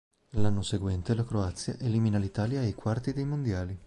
L’anno 0.31 0.63
seguente 0.63 1.13
la 1.13 1.23
Croazia 1.23 1.77
elimina 1.77 2.17
l’Italia 2.17 2.61
ai 2.61 2.73
quarti 2.73 3.13
dei 3.13 3.23
mondiali. 3.23 3.79